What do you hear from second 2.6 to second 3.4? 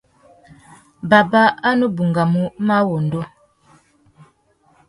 máh wŭndú.